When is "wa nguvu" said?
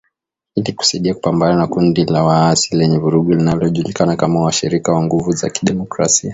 4.93-5.31